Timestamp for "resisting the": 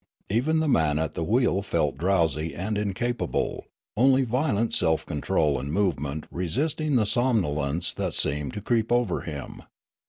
6.31-7.05